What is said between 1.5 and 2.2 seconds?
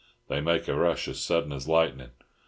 as lightnin'.